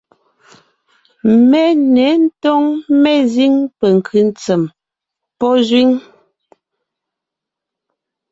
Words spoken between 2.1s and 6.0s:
ńtóŋ mezíŋ penkʉ́ ntsèm pɔ́ zẅíŋ.